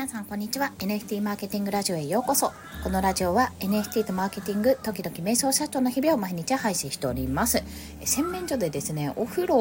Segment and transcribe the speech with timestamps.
[0.00, 0.72] 皆さんこんにちは。
[0.78, 2.52] NFT マーケティングラジオへようこそ。
[2.82, 7.62] このラジオは NFT とマーケティング時々瞑想社長の日々を毎日配信しております。
[8.02, 9.58] 洗面所でですねお風呂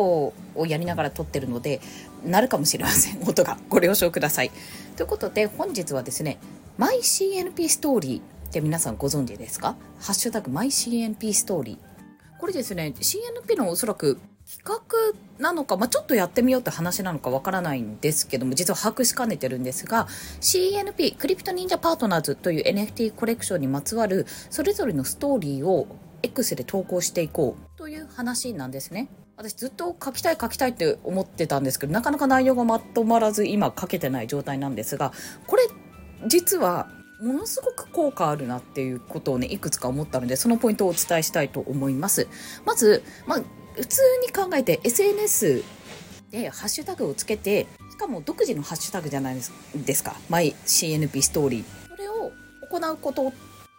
[0.55, 1.81] をやりながら撮ってるので
[2.25, 3.21] なるかもしれません。
[3.27, 4.51] 音がご了承ください。
[4.95, 6.39] ということで本日はですね
[6.77, 9.75] マイ CNP ストーリーって皆さんご存知ですか？
[9.99, 12.39] ハッシュタグマイ CNP ストーリー。
[12.39, 14.17] これですね CNP のおそらく
[14.49, 20.07] 企画なのか、まあ、ちょっとやってみようって話なのかわからないんですけども、実は把握しかねてるんですが、
[20.41, 25.87] CNP、クリプト忍者パートナーズという NFT コレクションにまつわるそれぞれのストーリーを
[26.23, 29.09] X で投稿していこうという話なんですね。
[29.37, 35.13] 私ずっと書きたい書きたいって思ってたんですけど、なかなか内容がまとまらず今書けてない状態なんですが、
[35.45, 35.63] これ
[36.27, 36.89] 実は
[37.21, 42.27] ものすごく効果あるなっていうことをね、いくつか思ったので、そのポイントをお伝えしたいと思います。
[42.65, 43.41] まず、まあ、
[43.79, 45.63] 普通に考えて SNS
[46.31, 50.15] でハッシュタグをつけてしかも独自のハッシュタグじゃないですか。
[50.29, 51.63] マイ CNP ストーリー。
[51.87, 52.31] それを
[52.69, 53.31] 行うこと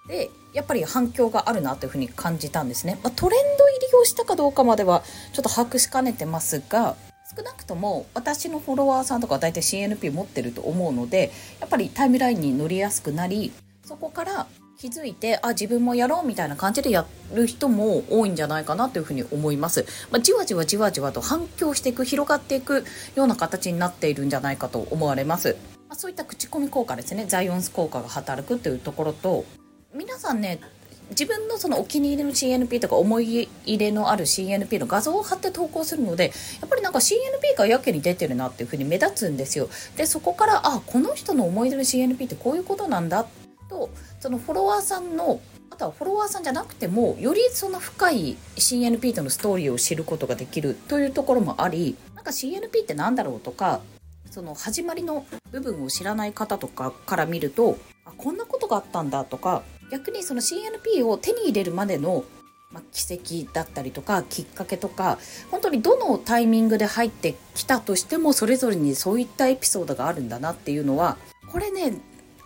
[0.09, 5.03] でやっぱり反響があるなというふうに感じたんですね、まあ、トレンド入りをしたかどうかまでは
[5.33, 6.97] ちょっと把握しかねてますが
[7.37, 13.53] 少なくとも私のフォロワーさんとかは大体 CNP 持ってると思うのでやっぱりタイムラインに乗りやすくなり
[13.85, 14.47] そこから
[14.81, 27.27] 気づいてあ自分もやろうみたいな感じでやる人も多いんじゃないかなというふうに思います、まあ、じわじわじわじわと反響していく広がっていくような形になっているんじゃないかと思われます、まあ、そういった口コミ効果ですね。
[27.27, 29.45] ザイオンス効果が働くというところと
[29.95, 30.61] 皆さんね
[31.11, 39.69] 自分のそのお気に入りの CNP とか思い入れのある CNP の画像を貼って投稿するのでやっぱりなんか CNP がやけに出てるなっていうふうに目立つんですよ。
[39.97, 43.27] でそこからあこの人の思い出の CNP ってこういうことなんだ
[44.19, 53.81] そのフォロワーさんのあとはフォロワーさんじゃなくてもよりその深い CNP とのストーリーを知ることができるというところもありなんか CNP って何だろうとか
[54.31, 62.25] その始まりの部分を知らない方とかから見るとあこんなことがあったんだとか逆にその CNP を手に入れるまでの、
[62.71, 63.13] ま、奇
[63.45, 65.19] 跡だったりとかきっかけとか
[65.51, 71.17] 本当にどのタイミングで入ってきたとしてもそれぞれにそういったエピソードがあるんだなっていうのは
[71.51, 71.95] これね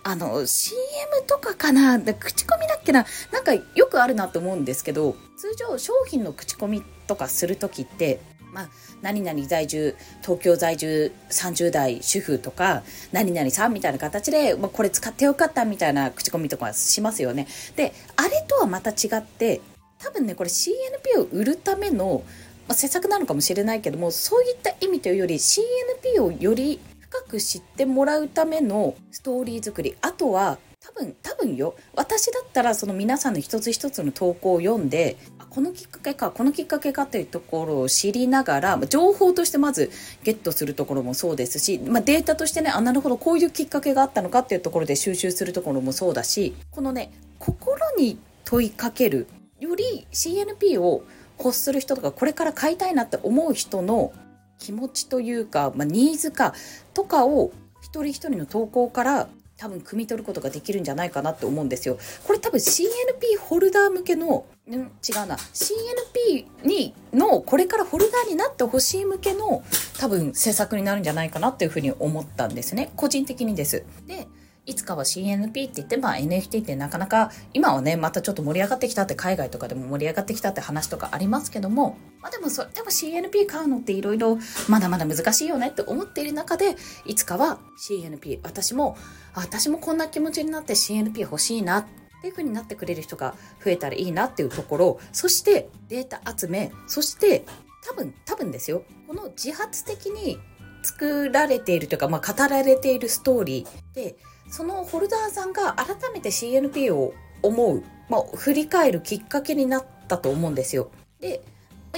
[0.07, 0.79] あの、CM
[1.27, 1.99] とかかな？
[1.99, 3.07] 口コミだっけな？
[3.33, 8.21] なんかよくあるなと思うんですけど、通常商品の口コミとかするときって、
[8.53, 8.69] まあ、
[9.01, 12.83] 何々在住、東京在住30代主婦とか、
[13.13, 17.49] 何々さんみたいな形で、まあ、これ使ってよかったみたいな口コミとかしますよね。
[17.75, 19.63] で、あれとはまた違って、
[19.99, 22.23] 多分ね、これ CNP を売るための、
[22.69, 26.79] まあ、施策なのかもしれないけども、そういった意味というより CNP をより
[27.15, 29.95] 深く知ってもらうためのストーリー作り。
[30.03, 31.77] あとは多分多分よ。
[31.95, 39.91] 私だったらその皆さんの一つ一つの投稿を読んであこのきっかけかこのきっかけかというところを知りながら情報としてまず
[40.25, 49.29] ゲットするところもそうですし、まあ、データとしてねあなるほどこういうきっかけがあったのかっていうところで収集するところもそうだしこのね心に問いかける
[49.61, 51.05] より CNP を
[51.39, 54.13] 欲する人とかこれから買いたいなって思う人の
[54.59, 56.55] 気持ちというか、まあ、ニーズか
[56.95, 61.97] とかを一人一人の投稿から多分汲み取ることができるんじゃないかなって思うんですよ。
[62.27, 64.73] これ多分 CNP ホルダー向けの、ん？
[64.73, 69.63] 違うな、CNP にのこれからホルダーになってほしい向けの
[69.99, 72.91] 多分施策になるんじゃないかなっていうふうに思ったんですね。
[72.97, 73.85] 個人的にです。
[74.09, 74.27] で、
[74.67, 86.75] いつかは CNP って言って、まあ NFT ってなかなか、今はね、またちょっと盛り上がってきたって、海外とかでも盛り上がってきたって話とかありますけども、まあでもそれでも CNP 買うのっていろいろまだまだ難しいよねって思っている中で、
[87.05, 88.97] いつかは CNP、私も、
[89.35, 91.87] 私もこんな気持ちになって CNP 欲しいなっ
[92.23, 97.45] ていう風になってくれる人が増えたらいいなっていうところ、そしてデータ集め、そして
[97.87, 100.39] 多分、多分ですよ、この自発的に
[100.83, 104.17] 作られているというか、まあ、語られているストーリーで、
[104.49, 110.91] そのホルダーさんが改めて CNP を思う、まあ、振り返るきっかけになったと思うんですよ。
[111.21, 111.43] で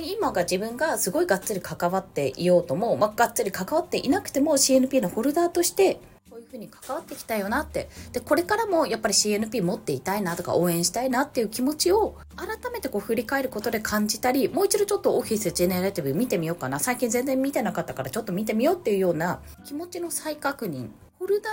[0.01, 6.01] 今が自分がすごいがっつり関わっていようとも、まあ、がっつり関わっていなくても CNP のホルダーとして
[6.31, 7.89] こういうふうに関わってきたよなって。
[8.13, 16.79] でこれからもやっぱり CNP 持っていたいなとか応援したいなっていう気持ちを改めてこう振り返ることで感じたりもう一度ちょっとオフィスジェネレティブ見てみようかな。
[16.79, 20.91] 最近全然見てなかったからちょっと見てみようっていうような気持ちの再確認。
[21.19, 21.49] ホルダ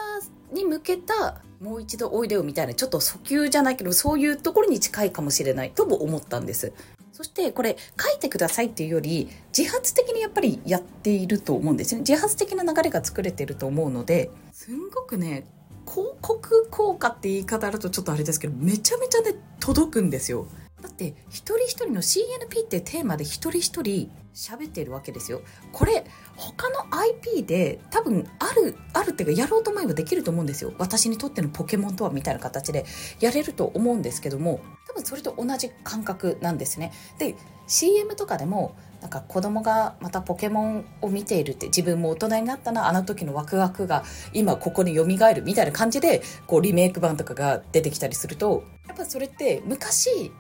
[0.52, 6.74] ーに向けたもう一度おいでよみたいなちょっと訴求じゃないけどそういうところに近いかもしれないとも思ったんです。
[7.14, 15.46] そしてこれ書いてくださいっていうより自発的にやっぱりやっていると思うんですよね自発的な流れが作れてると思うのですんごくね
[15.88, 20.48] 広告効果って言い方だとちょっとあれですけどめちゃめちゃね届くんですよ
[20.82, 25.42] だって一人一人の CNP ってテーマで一人一人喋ってるわけですよ。
[25.72, 26.06] これ
[26.36, 30.74] 他の IP で多分あるあるっていうかやろうと思えばできると思うんですよ。
[30.80, 32.86] 私にとってのポケモンとはみたいな形で
[33.22, 34.60] やれると思うんですけども
[35.04, 36.92] それと同じ感覚なんですね。
[37.18, 37.36] で
[37.68, 44.04] CM とかでもなんか子供がまたポケモンを見ているって自分も大人になったなあの時のワクワクが
[44.34, 50.32] 今ここに蘇るみたいな感じでこうリメイク版とかが出てきたりするとやっぱそれって昔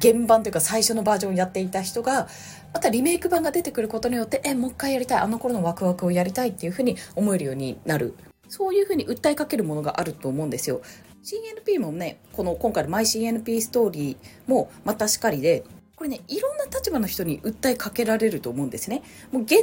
[0.00, 2.28] 原版というか最初のバージョンをやっていた人が
[2.72, 8.14] またリメイク版が出てくることによってえもう一回やりたいあの頃のワクワクをやりたいっていうふうに思えるようになる
[8.48, 10.82] そういうふうに訴えかけるものがあると思うんですよ
[11.28, 15.62] CNP もねこの今回のマイ CNP ストーリーもまたしかりで
[15.94, 19.02] これねいろんな立場の人に訴えかけられると思うんですね。
[19.30, 19.58] もう現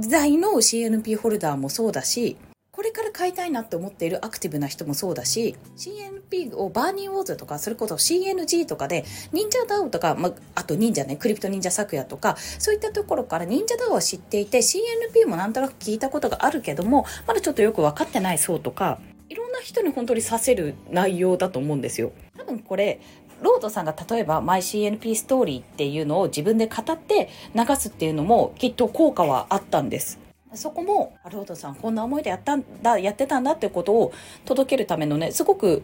[0.00, 2.36] 在の CNP ホルダーもそうだし
[2.72, 22.12] これから買いたいなって思っているアクティブな人もそうだし CNP をバーニーウォーズとかそれこそ CNG とかで忍者ダウとか、まあ、と忍者ねクリプト忍者昨夜とかそういったところから忍者ダウは知っていて CNP もなんとなく聞いたことがあるけどもまだちょっとよく分かってない層とかいろんな人に本当にさせる内容だと思うんですよ。
[22.36, 23.00] 多分これ
[23.42, 30.18] ロードさんが例えば MyCNP ストーリーっていうのを自分で語って流すっていうのもきっと効果はあったんです。
[30.54, 34.12] そこも、ロードさんこんな思いでやったんだ、やってたんだっていうことを
[34.46, 35.82] 届けるためのね、すごく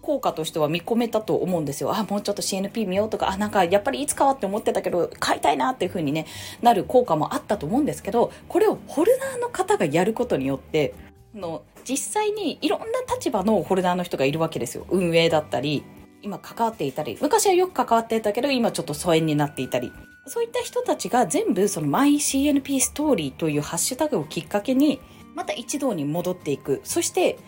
[0.00, 1.92] 効果としては見込めたと思うんですよ。
[1.94, 6.26] あ、もうちょっと CNP 見ようとか、あ、なんかやっぱりいつかはって思ってたけど、買いたいなっていう風にね、
[6.60, 10.94] なる効果もあったと思うんですけど、これをホルダーの方がやることによって、
[11.34, 14.86] の実際にいろんな立場のホルダーの人がいるわけですよ。
[14.90, 15.84] 運営だったり、
[16.22, 19.92] 今関わっていたり、昔はよく関わっていたけど、今ちょっと疎遠になっていたり、
[20.26, 25.00] そういった人たちが全部その MyCNP ストーリーというハッシュタグをきっかけに、
[25.34, 26.80] また一堂に戻っていく。
[26.84, 27.38] そして、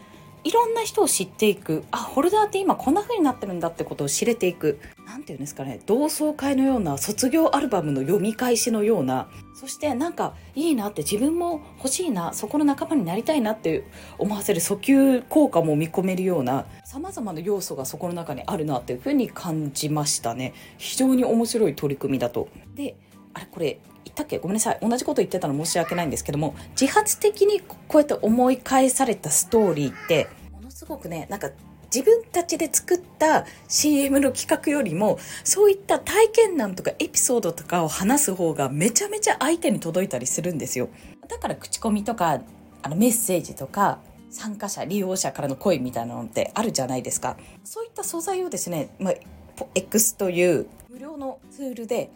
[0.42, 1.84] いろんな人を知っていく。
[1.90, 4.78] あ、ホルダーって今こんな風になってるんだってことを知れていく。
[5.14, 13.84] なんていうんですかね、同窓会のような卒業アルバムの読み返しのような、そしてなんかいいなって自分も欲しいな、そこの仲間になりたいなって
[14.18, 20.52] 思わせる訴求効果も見込めるような、様々な要素がそこの中にあるなっていう風に感じましたね。
[20.78, 22.48] 非常に面白い取り組みだと。
[22.74, 22.96] で、
[23.34, 24.38] あれこれ言ったっけ？
[24.38, 24.78] ごめんなさい。
[24.82, 31.50] 同じこと言ってたの申し訳ないんですけども、自発的にこうやって思い返されたストーリーって、ものすごくね、なんか
[31.94, 40.88] 自分たちで作った CM の企画よりも、そういった体験談とかエピソードとかを話す方がめちゃめちゃ相手に届いたりするんですよ。
[41.28, 42.40] だから口コミとか、
[42.82, 47.36] あのメッセージとか、参加者、利用者からの声みたいなのってあるじゃないですか。
[47.62, 49.14] そういった素材をですね、まあ、
[49.76, 52.10] X という無料のツールで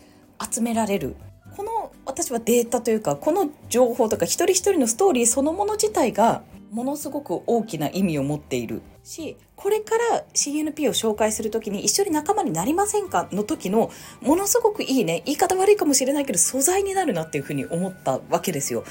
[0.52, 1.14] 集められる
[1.56, 13.90] この私はデータというかこの情報とか一人一人のストーリーそのもの自体がものすごく大きな意味を持っているしこれから CNP を紹介する時に一緒に仲間になりませんかの時の
[14.20, 18.84] ものすごくいいね言い方悪いかもしれないけど素材になるなっていうふうに思ったわけですよ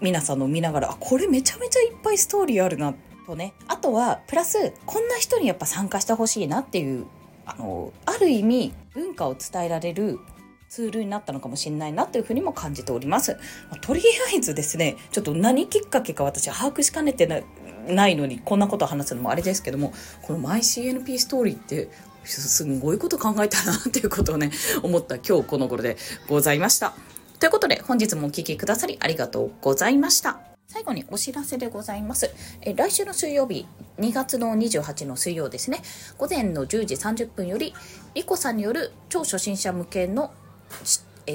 [0.00, 2.94] 皆さんの見ながらあこれめちゃめちゃいっぱいストーリーあるな
[3.26, 7.06] とねあとはプラスこんな人にやっぱ参加してほしいなっていう
[7.46, 10.18] あのある意味文化を伝えられる
[10.70, 13.36] ツールになったのかもしれないなというふうにも感じております。
[13.80, 14.00] とり
[14.32, 17.26] あえずですね、ちょっと何きっかけか私把握しかねて
[17.86, 19.92] ないのにこんなこと話すのもあれですけども、
[20.22, 21.88] この MyCNP ストーリーって
[22.24, 24.50] すんごいこと考えたなっていうことをね、
[24.82, 25.96] 思った今日この頃で
[26.28, 26.94] ございました。
[27.38, 30.40] ということで本日もお聴きくださりありがとうございました。
[30.66, 32.30] 最後にお知らせでございます。
[32.62, 33.66] え来週の水曜日、
[33.98, 35.82] 2月の28の水曜ですね、
[36.16, 37.74] 午前の10時30分より、
[38.14, 40.30] リコさんによる超初心者向けの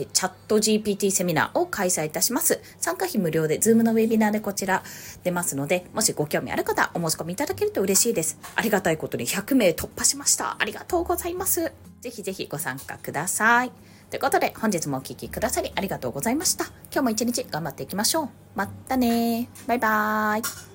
[0.01, 2.61] えチャット GPT セミナーを開催いたします。
[2.77, 4.83] 参加費無料で、 Zoom のウェビナーでこちら
[5.23, 8.37] 出ますので、もしご興味ある方、お申し込みいただけると嬉しいです。
[8.55, 10.57] ありがたいことに100名突破しました。
[10.59, 11.71] ありがとうございます。
[12.01, 13.71] ぜひぜひご参加ください。
[14.09, 16.65] ということで、本日もお聴きくださりありがとうございました。
[16.91, 18.29] 今日も一日頑張っていきましょう。
[18.55, 20.74] またねバイバーイ。